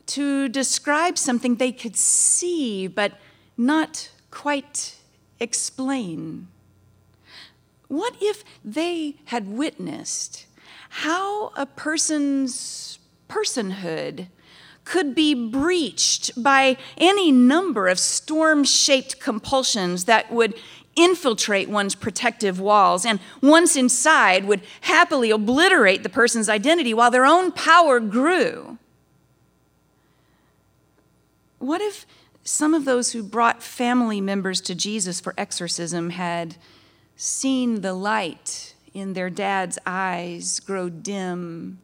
to 0.06 0.48
describe 0.48 1.18
something 1.18 1.56
they 1.56 1.72
could 1.72 1.96
see 1.96 2.86
but 2.86 3.12
not 3.56 4.10
quite 4.30 4.96
explain? 5.40 6.48
What 7.88 8.14
if 8.20 8.44
they 8.64 9.16
had 9.26 9.48
witnessed 9.48 10.46
how 10.88 11.48
a 11.56 11.66
person's 11.66 12.98
personhood 13.28 14.28
could 14.84 15.14
be 15.16 15.34
breached 15.34 16.40
by 16.40 16.76
any 16.96 17.32
number 17.32 17.88
of 17.88 17.98
storm 17.98 18.62
shaped 18.62 19.20
compulsions 19.20 20.04
that 20.04 20.30
would 20.30 20.54
infiltrate 20.96 21.68
one's 21.68 21.94
protective 21.94 22.58
walls, 22.58 23.04
and 23.04 23.20
once 23.42 23.76
inside, 23.76 24.46
would 24.46 24.62
happily 24.82 25.30
obliterate 25.30 26.02
the 26.02 26.08
person's 26.08 26.48
identity 26.48 26.94
while 26.94 27.10
their 27.10 27.26
own 27.26 27.52
power 27.52 28.00
grew. 28.00 28.78
What 31.58 31.80
if 31.80 32.06
some 32.42 32.74
of 32.74 32.84
those 32.84 33.12
who 33.12 33.22
brought 33.22 33.62
family 33.62 34.20
members 34.20 34.60
to 34.62 34.74
Jesus 34.74 35.20
for 35.20 35.34
exorcism 35.36 36.10
had 36.10 36.56
seen 37.16 37.80
the 37.80 37.92
light 37.92 38.74
in 38.94 39.12
their 39.12 39.30
dad's 39.30 39.78
eyes 39.84 40.60
grow 40.60 40.88
dim 40.88 41.78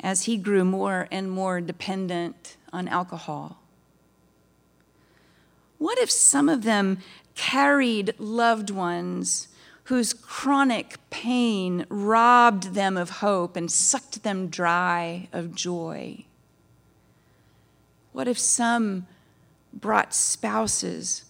as 0.00 0.24
he 0.24 0.36
grew 0.36 0.64
more 0.64 1.08
and 1.12 1.30
more 1.30 1.60
dependent 1.60 2.56
on 2.72 2.88
alcohol? 2.88 3.58
What 5.78 5.98
if 5.98 6.10
some 6.10 6.48
of 6.48 6.62
them 6.62 6.98
carried 7.34 8.14
loved 8.18 8.70
ones 8.70 9.48
whose 9.84 10.12
chronic 10.12 10.96
pain 11.10 11.86
robbed 11.88 12.74
them 12.74 12.96
of 12.96 13.10
hope 13.10 13.56
and 13.56 13.70
sucked 13.70 14.22
them 14.22 14.48
dry 14.48 15.28
of 15.32 15.54
joy? 15.54 16.24
What 18.12 18.28
if 18.28 18.38
some 18.38 19.06
brought 19.72 20.14
spouses 20.14 21.24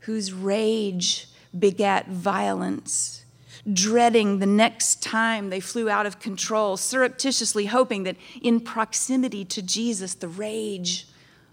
whose 0.00 0.32
rage 0.32 1.28
begat 1.58 2.08
violence, 2.08 3.24
dreading 3.72 4.38
the 4.38 4.46
next 4.46 5.02
time 5.02 5.50
they 5.50 5.60
flew 5.60 5.88
out 5.88 6.06
of 6.06 6.20
control, 6.20 6.76
surreptitiously 6.76 7.66
hoping 7.66 8.04
that 8.04 8.16
in 8.40 8.60
proximity 8.60 9.44
to 9.46 9.62
Jesus 9.62 10.14
the 10.14 10.28
rage 10.28 11.08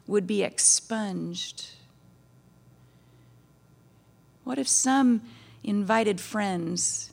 would 0.06 0.28
be 0.28 0.44
expunged? 0.44 1.70
What 4.44 4.60
if 4.60 4.68
some 4.68 5.22
invited 5.64 6.20
friends 6.20 7.12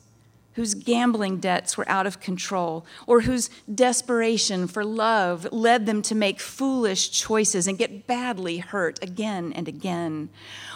whose 0.55 0.73
gambling 0.73 1.37
debts 1.37 1.77
were 1.77 1.87
out 1.87 2.05
of 2.05 2.19
control, 2.19 2.85
or 3.07 3.21
whose 3.21 3.49
desperation 3.73 4.67
for 4.67 4.83
love 4.83 5.47
led 5.51 5.85
them 5.85 6.01
to 6.01 6.13
make 6.13 6.41
foolish 6.41 7.09
choices 7.09 7.67
and 7.67 7.77
get 7.77 8.05
badly 8.05 8.57
hurt 8.57 9.01
again 9.01 9.53
and 9.53 9.67
again, 9.67 10.29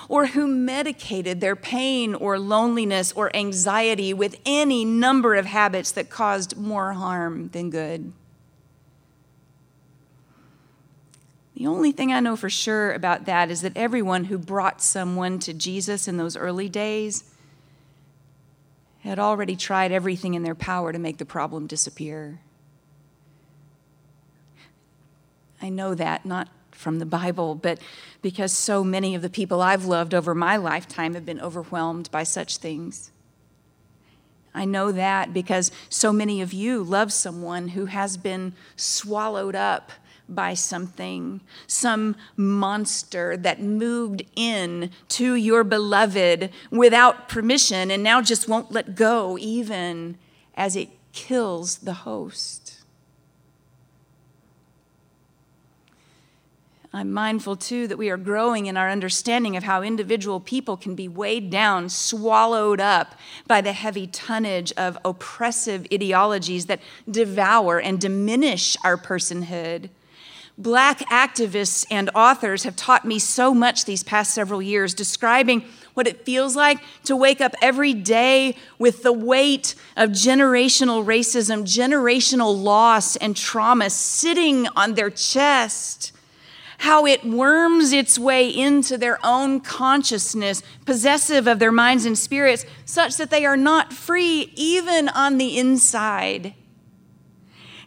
or 0.08 0.28
who 0.28 0.48
medicated 0.48 1.42
their 1.42 1.58
pain 1.58 2.16
or 2.16 2.40
loneliness 2.40 3.12
or 3.12 3.36
anxiety 3.36 4.14
with 4.14 4.40
any 4.46 4.86
number 4.86 5.36
of 5.36 5.46
habits 5.46 5.92
that 5.92 6.10
caused 6.10 6.56
more 6.56 6.94
harm 6.94 7.50
than 7.50 7.70
good. 7.70 8.14
The 11.56 11.68
only 11.68 11.94
thing 11.94 12.12
I 12.12 12.20
know 12.20 12.36
for 12.36 12.50
sure 12.50 12.92
about 12.92 13.26
that 13.26 13.50
is 13.50 13.62
that 13.62 13.78
everyone 13.78 14.26
who 14.26 14.38
brought 14.38 14.82
someone 14.82 15.40
to 15.40 15.54
Jesus 15.54 16.08
in 16.08 16.18
those 16.18 16.36
early 16.36 16.68
days 16.68 17.24
had 19.00 19.20
already 19.20 19.56
tried 19.56 19.92
everything 19.92 20.34
in 20.34 20.44
their 20.44 20.56
power 20.56 20.92
to 20.92 21.00
make 21.00 21.18
the 21.18 21.26
problem 21.26 21.66
disappear. 21.66 22.40
I 25.62 25.70
know 25.70 25.96
that 25.96 26.26
not 26.26 26.50
from 26.72 27.00
the 27.00 27.06
Bible, 27.06 27.56
but 27.56 27.80
because 28.22 28.52
so 28.52 28.84
many 28.84 29.16
of 29.16 29.22
the 29.22 29.30
people 29.30 29.62
I've 29.62 29.86
loved 29.86 30.14
over 30.14 30.36
my 30.36 30.58
lifetime 30.58 31.14
have 31.14 31.26
been 31.26 31.40
overwhelmed 31.40 32.12
by 32.12 32.24
such 32.24 32.58
things. 32.58 33.12
I 34.54 34.66
know 34.66 34.92
that 34.92 35.34
because 35.34 35.72
so 35.90 36.12
many 36.12 36.42
of 36.42 36.54
you 36.54 36.84
love 36.84 37.14
someone 37.14 37.70
who 37.70 37.86
has 37.86 38.18
been 38.18 38.54
swallowed 38.76 39.56
up 39.56 39.92
by 40.28 40.54
something, 40.54 41.42
some 41.68 42.16
monster 42.36 43.38
that 43.38 43.62
moved 43.62 44.24
in 44.36 44.92
to 45.10 45.36
your 45.36 45.64
beloved 45.64 46.50
without 46.72 47.30
permission 47.30 47.92
and 47.92 48.04
now 48.04 48.22
just 48.22 48.48
won't 48.48 48.72
let 48.72 48.96
go, 48.96 49.38
even 49.40 50.18
as 50.56 50.76
it 50.76 50.90
kills 51.12 51.78
the 51.80 51.94
host. 51.94 52.76
I'm 56.96 57.12
mindful 57.12 57.58
too 57.58 57.88
that 57.88 57.98
we 57.98 58.10
are 58.10 58.16
growing 58.16 58.68
in 58.68 58.78
our 58.78 58.90
understanding 58.90 59.58
of 59.58 59.64
how 59.64 59.82
individual 59.82 60.40
people 60.40 60.78
can 60.78 60.96
be 60.96 61.10
weighed 61.10 61.50
down, 61.50 61.90
swallowed 61.90 62.80
up 62.80 63.16
by 63.48 63.60
the 63.60 63.74
heavy 63.74 64.08
tonnage 64.08 64.72
of 64.78 64.98
oppressive 65.04 65.86
ideologies 65.92 66.68
that 66.68 66.80
devour 67.12 67.82
and 67.82 68.00
diminish 68.00 68.78
our 68.86 68.96
personhood. 68.96 69.90
Black 70.58 71.00
activists 71.10 71.86
and 71.92 72.10
authors 72.16 72.64
have 72.64 72.78
taught 72.78 73.04
me 73.04 73.20
so 73.20 73.54
much 73.54 73.84
these 73.84 74.04
past 74.04 74.34
several 74.34 74.62
years, 74.62 74.94
describing 74.94 75.66
what 75.96 76.08
it 76.08 76.26
feels 76.26 76.56
like 76.56 76.80
to 77.04 77.16
wake 77.16 77.42
up 77.42 77.54
every 77.62 77.94
day 77.94 78.56
with 78.80 79.04
the 79.04 79.12
weight 79.12 79.76
of 79.98 80.12
generational 80.12 81.04
racism, 81.04 81.64
generational 81.64 82.62
loss, 82.62 83.18
and 83.18 83.36
trauma 83.36 83.90
sitting 83.90 84.68
on 84.78 84.94
their 84.94 85.10
chest. 85.10 86.14
How 86.80 87.06
it 87.06 87.26
worms 87.26 87.92
its 87.92 88.18
way 88.18 88.50
into 88.50 88.98
their 88.98 89.20
own 89.26 89.60
consciousness, 89.60 90.64
possessive 90.86 91.48
of 91.48 91.60
their 91.60 91.72
minds 91.72 92.06
and 92.06 92.18
spirits, 92.18 92.66
such 92.86 93.18
that 93.18 93.30
they 93.30 93.46
are 93.46 93.58
not 93.58 93.92
free 93.92 94.54
even 94.56 95.10
on 95.10 95.38
the 95.38 95.58
inside. 95.58 96.54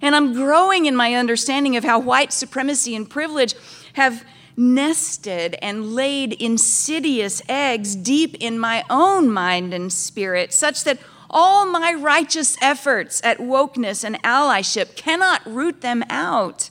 And 0.00 0.14
I'm 0.14 0.32
growing 0.32 0.86
in 0.86 0.94
my 0.96 1.14
understanding 1.14 1.76
of 1.76 1.84
how 1.84 1.98
white 1.98 2.32
supremacy 2.32 2.94
and 2.94 3.08
privilege 3.08 3.54
have 3.94 4.24
nested 4.56 5.56
and 5.62 5.94
laid 5.94 6.32
insidious 6.34 7.40
eggs 7.48 7.94
deep 7.94 8.36
in 8.40 8.58
my 8.58 8.84
own 8.90 9.30
mind 9.30 9.72
and 9.72 9.92
spirit, 9.92 10.52
such 10.52 10.84
that 10.84 10.98
all 11.30 11.66
my 11.66 11.92
righteous 11.92 12.56
efforts 12.60 13.20
at 13.24 13.38
wokeness 13.38 14.02
and 14.02 14.20
allyship 14.22 14.96
cannot 14.96 15.46
root 15.46 15.80
them 15.80 16.02
out. 16.10 16.70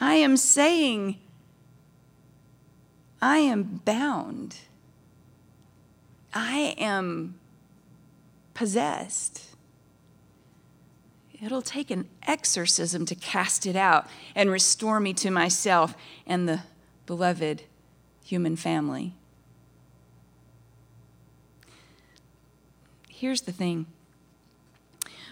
I 0.00 0.14
am 0.14 0.36
saying, 0.36 1.18
I 3.20 3.38
am 3.38 3.80
bound. 3.84 4.58
I 6.32 6.76
am 6.78 7.38
possessed. 8.54 9.47
It'll 11.42 11.62
take 11.62 11.90
an 11.90 12.08
exorcism 12.26 13.06
to 13.06 13.14
cast 13.14 13.66
it 13.66 13.76
out 13.76 14.08
and 14.34 14.50
restore 14.50 14.98
me 14.98 15.12
to 15.14 15.30
myself 15.30 15.94
and 16.26 16.48
the 16.48 16.60
beloved 17.06 17.62
human 18.24 18.56
family. 18.56 19.14
Here's 23.08 23.42
the 23.42 23.52
thing 23.52 23.86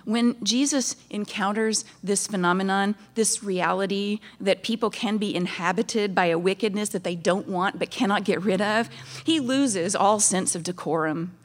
when 0.06 0.36
Jesus 0.44 0.94
encounters 1.10 1.84
this 2.02 2.28
phenomenon, 2.28 2.94
this 3.16 3.42
reality 3.42 4.20
that 4.40 4.62
people 4.62 4.88
can 4.88 5.18
be 5.18 5.34
inhabited 5.34 6.14
by 6.14 6.26
a 6.26 6.38
wickedness 6.38 6.90
that 6.90 7.02
they 7.02 7.16
don't 7.16 7.48
want 7.48 7.80
but 7.80 7.90
cannot 7.90 8.22
get 8.22 8.40
rid 8.40 8.60
of, 8.60 8.88
he 9.24 9.40
loses 9.40 9.96
all 9.96 10.20
sense 10.20 10.54
of 10.54 10.62
decorum. 10.62 11.36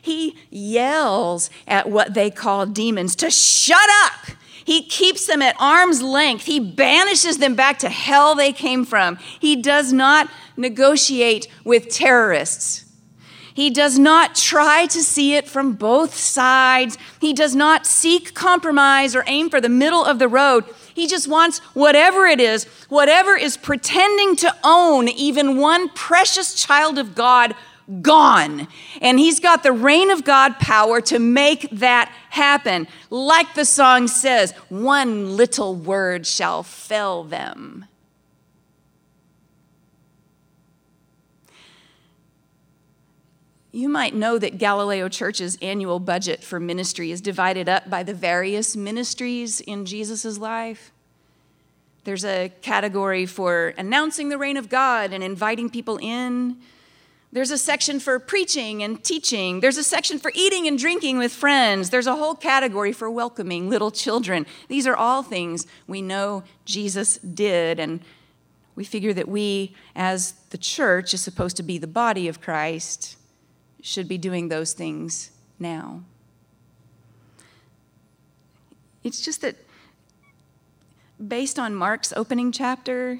He 0.00 0.36
yells 0.50 1.50
at 1.66 1.88
what 1.90 2.14
they 2.14 2.30
call 2.30 2.66
demons 2.66 3.16
to 3.16 3.30
shut 3.30 3.88
up. 4.04 4.36
He 4.64 4.82
keeps 4.82 5.26
them 5.26 5.42
at 5.42 5.56
arm's 5.58 6.02
length. 6.02 6.46
He 6.46 6.58
banishes 6.58 7.38
them 7.38 7.54
back 7.54 7.78
to 7.80 7.88
hell 7.90 8.34
they 8.34 8.52
came 8.52 8.84
from. 8.84 9.16
He 9.38 9.56
does 9.56 9.92
not 9.92 10.30
negotiate 10.56 11.48
with 11.64 11.90
terrorists. 11.90 12.84
He 13.54 13.70
does 13.70 13.98
not 13.98 14.34
try 14.34 14.86
to 14.86 15.02
see 15.02 15.34
it 15.36 15.46
from 15.46 15.74
both 15.74 16.14
sides. 16.14 16.98
He 17.20 17.32
does 17.32 17.54
not 17.54 17.86
seek 17.86 18.34
compromise 18.34 19.14
or 19.14 19.22
aim 19.28 19.48
for 19.48 19.60
the 19.60 19.68
middle 19.68 20.04
of 20.04 20.18
the 20.18 20.26
road. 20.26 20.64
He 20.92 21.06
just 21.06 21.28
wants 21.28 21.58
whatever 21.72 22.26
it 22.26 22.40
is, 22.40 22.64
whatever 22.88 23.36
is 23.36 23.56
pretending 23.56 24.34
to 24.36 24.54
own 24.64 25.08
even 25.08 25.58
one 25.58 25.88
precious 25.90 26.54
child 26.54 26.98
of 26.98 27.14
God 27.14 27.54
gone. 28.00 28.68
And 29.00 29.18
he's 29.18 29.40
got 29.40 29.62
the 29.62 29.72
reign 29.72 30.10
of 30.10 30.24
God 30.24 30.58
power 30.58 31.00
to 31.02 31.18
make 31.18 31.68
that 31.70 32.12
happen. 32.30 32.88
Like 33.10 33.54
the 33.54 33.64
song 33.64 34.08
says, 34.08 34.52
one 34.68 35.36
little 35.36 35.74
word 35.74 36.26
shall 36.26 36.62
fell 36.62 37.24
them. 37.24 37.86
You 43.74 43.88
might 43.88 44.14
know 44.14 44.38
that 44.38 44.58
Galileo 44.58 45.08
Church's 45.08 45.58
annual 45.60 45.98
budget 45.98 46.44
for 46.44 46.60
ministry 46.60 47.10
is 47.10 47.20
divided 47.20 47.68
up 47.68 47.90
by 47.90 48.04
the 48.04 48.14
various 48.14 48.76
ministries 48.76 49.60
in 49.60 49.84
Jesus' 49.84 50.38
life. 50.38 50.92
There's 52.04 52.24
a 52.24 52.52
category 52.62 53.26
for 53.26 53.74
announcing 53.76 54.28
the 54.28 54.38
reign 54.38 54.56
of 54.56 54.68
God 54.68 55.12
and 55.12 55.24
inviting 55.24 55.70
people 55.70 55.98
in. 56.00 56.58
There's 57.34 57.50
a 57.50 57.58
section 57.58 57.98
for 57.98 58.20
preaching 58.20 58.84
and 58.84 59.02
teaching. 59.02 59.58
There's 59.58 59.76
a 59.76 59.82
section 59.82 60.20
for 60.20 60.30
eating 60.36 60.68
and 60.68 60.78
drinking 60.78 61.18
with 61.18 61.32
friends. 61.32 61.90
There's 61.90 62.06
a 62.06 62.14
whole 62.14 62.36
category 62.36 62.92
for 62.92 63.10
welcoming 63.10 63.68
little 63.68 63.90
children. 63.90 64.46
These 64.68 64.86
are 64.86 64.94
all 64.94 65.24
things 65.24 65.66
we 65.88 66.00
know 66.00 66.44
Jesus 66.64 67.18
did, 67.18 67.80
and 67.80 67.98
we 68.76 68.84
figure 68.84 69.12
that 69.14 69.26
we, 69.26 69.74
as 69.96 70.34
the 70.50 70.58
church, 70.58 71.12
is 71.12 71.22
supposed 71.22 71.56
to 71.56 71.64
be 71.64 71.76
the 71.76 71.88
body 71.88 72.28
of 72.28 72.40
Christ, 72.40 73.16
should 73.82 74.06
be 74.06 74.16
doing 74.16 74.48
those 74.48 74.72
things 74.72 75.32
now. 75.58 76.02
It's 79.02 79.20
just 79.20 79.40
that 79.40 79.56
based 81.26 81.58
on 81.58 81.74
Mark's 81.74 82.12
opening 82.12 82.52
chapter, 82.52 83.18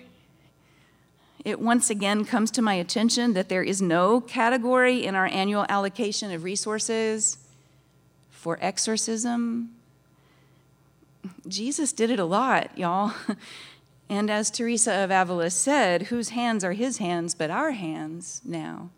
it 1.44 1.60
once 1.60 1.90
again 1.90 2.24
comes 2.24 2.50
to 2.52 2.62
my 2.62 2.74
attention 2.74 3.34
that 3.34 3.48
there 3.48 3.62
is 3.62 3.82
no 3.82 4.20
category 4.20 5.04
in 5.04 5.14
our 5.14 5.26
annual 5.26 5.66
allocation 5.68 6.32
of 6.32 6.42
resources 6.42 7.38
for 8.30 8.58
exorcism. 8.60 9.70
Jesus 11.46 11.92
did 11.92 12.10
it 12.10 12.18
a 12.18 12.24
lot, 12.24 12.76
y'all. 12.76 13.12
And 14.08 14.30
as 14.30 14.50
Teresa 14.50 14.92
of 15.02 15.10
Avila 15.10 15.50
said, 15.50 16.02
whose 16.02 16.30
hands 16.30 16.62
are 16.62 16.72
his 16.72 16.98
hands 16.98 17.34
but 17.34 17.50
our 17.50 17.70
hands 17.70 18.42
now? 18.44 18.90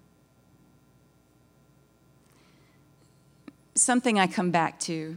Something 3.74 4.18
I 4.18 4.26
come 4.26 4.50
back 4.50 4.80
to. 4.80 5.16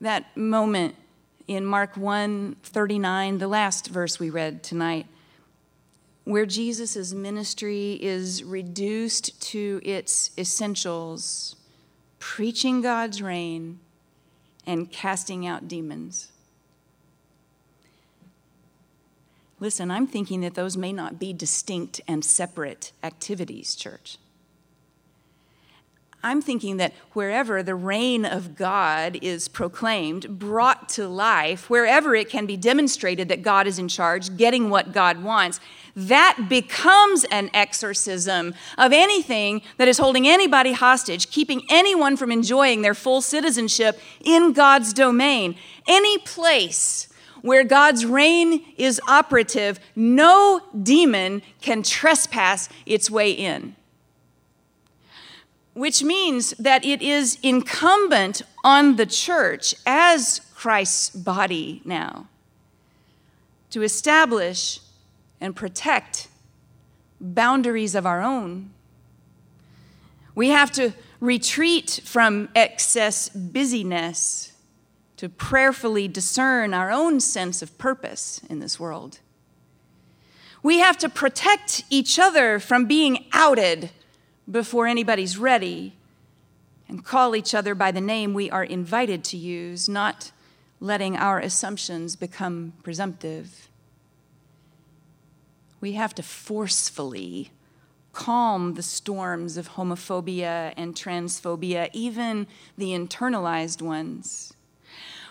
That 0.00 0.36
moment 0.36 0.94
in 1.46 1.64
Mark 1.64 1.96
1 1.96 2.56
39, 2.62 3.38
the 3.38 3.48
last 3.48 3.88
verse 3.88 4.18
we 4.18 4.30
read 4.30 4.62
tonight, 4.62 5.06
where 6.26 6.44
Jesus' 6.44 7.12
ministry 7.12 7.92
is 8.02 8.42
reduced 8.42 9.40
to 9.40 9.80
its 9.84 10.32
essentials 10.36 11.54
preaching 12.18 12.80
God's 12.80 13.22
reign 13.22 13.78
and 14.66 14.90
casting 14.90 15.46
out 15.46 15.68
demons. 15.68 16.32
Listen, 19.60 19.88
I'm 19.88 20.08
thinking 20.08 20.40
that 20.40 20.54
those 20.54 20.76
may 20.76 20.92
not 20.92 21.20
be 21.20 21.32
distinct 21.32 22.00
and 22.08 22.24
separate 22.24 22.90
activities, 23.04 23.76
church. 23.76 24.18
I'm 26.26 26.42
thinking 26.42 26.78
that 26.78 26.92
wherever 27.12 27.62
the 27.62 27.76
reign 27.76 28.24
of 28.24 28.56
God 28.56 29.16
is 29.22 29.46
proclaimed, 29.46 30.40
brought 30.40 30.88
to 30.90 31.06
life, 31.06 31.70
wherever 31.70 32.16
it 32.16 32.28
can 32.28 32.46
be 32.46 32.56
demonstrated 32.56 33.28
that 33.28 33.42
God 33.42 33.68
is 33.68 33.78
in 33.78 33.86
charge, 33.86 34.36
getting 34.36 34.68
what 34.68 34.92
God 34.92 35.22
wants, 35.22 35.60
that 35.94 36.46
becomes 36.48 37.22
an 37.30 37.48
exorcism 37.54 38.56
of 38.76 38.92
anything 38.92 39.62
that 39.76 39.86
is 39.86 39.98
holding 39.98 40.26
anybody 40.26 40.72
hostage, 40.72 41.30
keeping 41.30 41.62
anyone 41.68 42.16
from 42.16 42.32
enjoying 42.32 42.82
their 42.82 42.92
full 42.92 43.20
citizenship 43.20 44.00
in 44.24 44.52
God's 44.52 44.92
domain. 44.92 45.54
Any 45.86 46.18
place 46.18 47.06
where 47.42 47.62
God's 47.62 48.04
reign 48.04 48.64
is 48.76 49.00
operative, 49.06 49.78
no 49.94 50.60
demon 50.82 51.42
can 51.60 51.84
trespass 51.84 52.68
its 52.84 53.08
way 53.08 53.30
in 53.30 53.76
which 55.76 56.02
means 56.02 56.52
that 56.52 56.86
it 56.86 57.02
is 57.02 57.38
incumbent 57.42 58.40
on 58.64 58.96
the 58.96 59.04
church 59.04 59.74
as 59.84 60.40
Christ's 60.54 61.10
body 61.10 61.82
now 61.84 62.28
to 63.68 63.82
establish 63.82 64.80
and 65.38 65.54
protect 65.54 66.28
boundaries 67.20 67.94
of 67.94 68.06
our 68.06 68.22
own. 68.22 68.70
We 70.34 70.48
have 70.48 70.72
to 70.72 70.94
retreat 71.20 72.00
from 72.04 72.48
excess 72.54 73.28
busyness 73.28 74.52
to 75.18 75.28
prayerfully 75.28 76.08
discern 76.08 76.72
our 76.72 76.90
own 76.90 77.20
sense 77.20 77.60
of 77.60 77.76
purpose 77.76 78.40
in 78.48 78.60
this 78.60 78.80
world. 78.80 79.18
We 80.62 80.78
have 80.78 80.96
to 80.98 81.10
protect 81.10 81.84
each 81.90 82.18
other 82.18 82.58
from 82.58 82.86
being 82.86 83.26
outed 83.34 83.90
before 84.50 84.86
anybody's 84.86 85.38
ready 85.38 85.94
and 86.88 87.04
call 87.04 87.34
each 87.34 87.54
other 87.54 87.74
by 87.74 87.90
the 87.90 88.00
name 88.00 88.32
we 88.32 88.50
are 88.50 88.64
invited 88.64 89.24
to 89.24 89.36
use, 89.36 89.88
not 89.88 90.30
letting 90.80 91.16
our 91.16 91.38
assumptions 91.38 92.16
become 92.16 92.72
presumptive. 92.82 93.68
We 95.80 95.92
have 95.92 96.14
to 96.14 96.22
forcefully 96.22 97.50
calm 98.12 98.74
the 98.74 98.82
storms 98.82 99.56
of 99.56 99.70
homophobia 99.70 100.72
and 100.76 100.94
transphobia, 100.94 101.90
even 101.92 102.46
the 102.78 102.90
internalized 102.90 103.82
ones. 103.82 104.55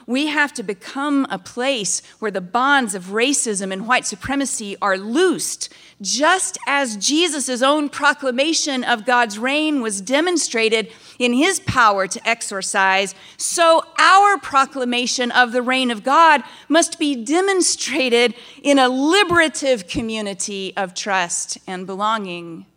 We 0.08 0.28
have 0.28 0.54
to 0.54 0.64
become 0.64 1.26
a 1.32 1.40
place 1.40 2.02
where 2.20 2.30
the 2.30 2.42
bonds 2.42 2.94
of 2.94 3.06
racism 3.06 3.74
and 3.74 3.88
white 3.88 4.06
supremacy 4.06 4.78
are 4.80 4.98
loosed, 4.98 5.74
just 6.00 6.60
as 6.68 6.98
Jesus' 6.98 7.64
own 7.64 7.90
proclamation 7.90 8.84
of 8.84 9.06
God's 9.06 9.40
reign 9.40 9.82
was 9.82 10.02
demonstrated 10.02 10.92
in 11.18 11.34
his 11.34 11.60
power 11.62 12.06
to 12.06 12.30
exorcise, 12.30 13.16
so 13.38 13.84
our 13.98 14.38
proclamation 14.38 15.32
of 15.32 15.52
the 15.52 15.64
reign 15.64 15.90
of 15.90 16.04
God 16.04 16.44
must 16.70 17.00
be 17.00 17.16
demonstrated 17.24 18.36
in 18.62 18.78
a 18.78 18.90
liberative 18.90 19.88
community 19.88 20.72
of 20.78 20.94
trust 20.94 21.58
and 21.66 21.88
belonging. 21.88 22.68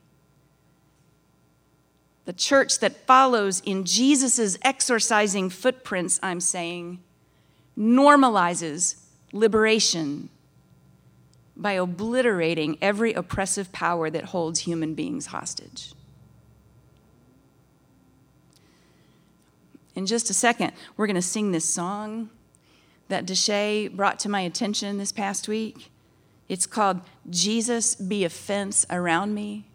The 2.25 2.33
church 2.33 2.79
that 2.79 3.07
follows 3.07 3.61
in 3.67 3.85
Jesus' 3.85 4.57
exorcising 4.62 5.51
footprints, 5.51 6.21
I'm 6.23 6.41
saying, 6.41 7.01
normalizes 7.79 8.97
liberation 9.33 10.29
by 11.57 11.73
obliterating 11.73 12.79
every 12.81 13.12
oppressive 13.12 13.71
power 13.73 14.11
that 14.11 14.27
holds 14.27 14.61
human 14.61 14.95
beings 14.95 15.27
hostage. 15.27 15.93
In 19.95 20.07
just 20.07 20.31
a 20.31 20.35
second, 20.35 20.73
we're 20.97 21.07
going 21.07 21.17
to 21.17 21.23
sing 21.23 21.51
this 21.51 21.64
song 21.64 22.31
that 23.09 23.27
Deshay 23.27 23.91
brought 23.91 24.19
to 24.21 24.29
my 24.29 24.41
attention 24.43 24.99
this 24.99 25.12
past 25.12 25.49
week. 25.49 25.91
It's 26.49 26.67
called 26.67 27.01
Jesus 27.29 27.95
Be 27.97 28.25
a 28.25 28.29
Fence 28.29 28.87
Around 28.91 29.35
Me. 29.35 29.67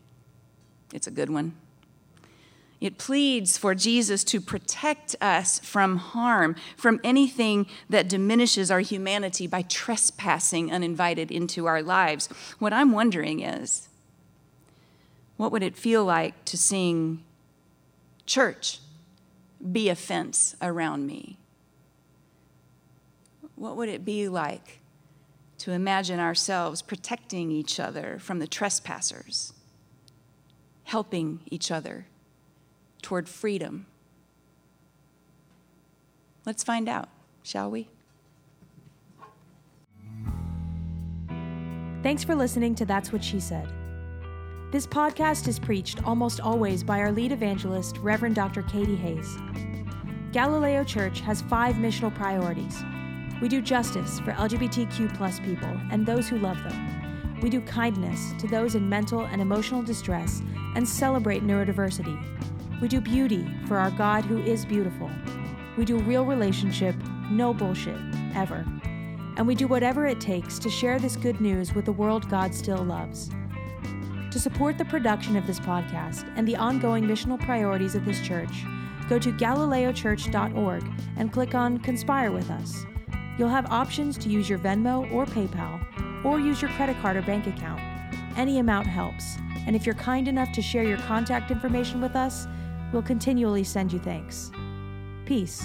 It's 0.93 1.07
a 1.07 1.11
good 1.11 1.29
one. 1.29 1.53
It 2.83 2.97
pleads 2.97 3.57
for 3.57 3.73
Jesus 3.73 4.25
to 4.25 4.41
protect 4.41 5.15
us 5.21 5.57
from 5.59 5.95
harm, 5.95 6.57
from 6.75 6.99
anything 7.01 7.65
that 7.89 8.09
diminishes 8.09 8.69
our 8.69 8.81
humanity 8.81 9.47
by 9.47 9.61
trespassing 9.61 10.69
uninvited 10.69 11.31
into 11.31 11.65
our 11.65 11.81
lives. 11.81 12.27
What 12.59 12.73
I'm 12.73 12.91
wondering 12.91 13.39
is 13.39 13.87
what 15.37 15.49
would 15.53 15.63
it 15.63 15.77
feel 15.77 16.03
like 16.03 16.43
to 16.43 16.57
sing, 16.57 17.23
Church, 18.25 18.79
be 19.71 19.87
a 19.87 19.95
fence 19.95 20.57
around 20.61 21.07
me? 21.07 21.37
What 23.55 23.77
would 23.77 23.87
it 23.87 24.03
be 24.03 24.27
like 24.27 24.81
to 25.59 25.71
imagine 25.71 26.19
ourselves 26.19 26.81
protecting 26.81 27.49
each 27.49 27.79
other 27.79 28.17
from 28.19 28.39
the 28.39 28.47
trespassers, 28.47 29.53
helping 30.83 31.39
each 31.49 31.71
other? 31.71 32.07
Toward 33.03 33.27
freedom? 33.27 33.85
Let's 36.45 36.63
find 36.63 36.87
out, 36.87 37.09
shall 37.43 37.69
we? 37.69 37.89
Thanks 42.01 42.23
for 42.23 42.33
listening 42.33 42.75
to 42.75 42.85
That's 42.85 43.11
What 43.11 43.23
She 43.23 43.41
Said. 43.41 43.67
This 44.71 44.87
podcast 44.87 45.47
is 45.49 45.59
preached 45.59 46.03
almost 46.05 46.39
always 46.39 46.81
by 46.81 46.99
our 46.99 47.11
lead 47.11 47.33
evangelist, 47.33 47.97
Reverend 47.97 48.35
Dr. 48.35 48.63
Katie 48.63 48.95
Hays. 48.95 49.37
Galileo 50.31 50.83
Church 50.85 51.19
has 51.19 51.41
five 51.43 51.75
missional 51.75 52.13
priorities. 52.15 52.83
We 53.41 53.49
do 53.49 53.61
justice 53.61 54.21
for 54.21 54.31
LGBTQ 54.31 55.15
plus 55.15 55.41
people 55.41 55.77
and 55.91 56.05
those 56.05 56.29
who 56.29 56.39
love 56.39 56.57
them. 56.63 57.39
We 57.41 57.49
do 57.49 57.59
kindness 57.59 58.33
to 58.39 58.47
those 58.47 58.75
in 58.75 58.87
mental 58.87 59.25
and 59.25 59.41
emotional 59.41 59.83
distress 59.83 60.41
and 60.75 60.87
celebrate 60.87 61.45
neurodiversity. 61.45 62.32
We 62.83 62.89
do 62.89 62.99
beauty 62.99 63.47
for 63.65 63.77
our 63.77 63.91
God 63.91 64.25
who 64.25 64.41
is 64.41 64.65
beautiful. 64.65 65.09
We 65.77 65.85
do 65.85 65.99
real 65.99 66.25
relationship, 66.25 66.97
no 67.31 67.53
bullshit, 67.53 67.97
ever. 68.35 68.65
And 69.37 69.47
we 69.47 69.55
do 69.55 69.69
whatever 69.69 70.05
it 70.05 70.19
takes 70.19 70.59
to 70.59 70.69
share 70.69 70.99
this 70.99 71.15
good 71.15 71.39
news 71.39 71.73
with 71.73 71.85
the 71.85 71.93
world 71.93 72.29
God 72.29 72.53
still 72.53 72.83
loves. 72.83 73.29
To 74.31 74.37
support 74.37 74.77
the 74.77 74.83
production 74.83 75.37
of 75.37 75.47
this 75.47 75.61
podcast 75.61 76.29
and 76.35 76.45
the 76.45 76.57
ongoing 76.57 77.05
missional 77.05 77.39
priorities 77.39 77.95
of 77.95 78.03
this 78.03 78.19
church, 78.19 78.65
go 79.07 79.17
to 79.17 79.31
galileochurch.org 79.31 80.83
and 81.15 81.31
click 81.31 81.55
on 81.55 81.77
Conspire 81.77 82.33
with 82.33 82.49
Us. 82.49 82.85
You'll 83.37 83.47
have 83.47 83.71
options 83.71 84.17
to 84.17 84.27
use 84.27 84.49
your 84.49 84.59
Venmo 84.59 85.09
or 85.13 85.25
PayPal, 85.25 86.25
or 86.25 86.37
use 86.37 86.61
your 86.61 86.71
credit 86.71 86.97
card 87.01 87.15
or 87.15 87.21
bank 87.21 87.47
account. 87.47 87.79
Any 88.37 88.59
amount 88.59 88.87
helps, 88.87 89.37
and 89.67 89.73
if 89.73 89.85
you're 89.85 89.95
kind 89.95 90.27
enough 90.27 90.51
to 90.51 90.61
share 90.61 90.83
your 90.83 90.97
contact 90.97 91.49
information 91.49 92.01
with 92.01 92.17
us, 92.17 92.45
we'll 92.93 93.01
continually 93.01 93.63
send 93.63 93.91
you 93.91 93.99
thanks. 93.99 94.51
Peace. 95.25 95.63